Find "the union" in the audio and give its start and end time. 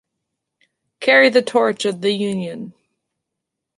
2.01-2.73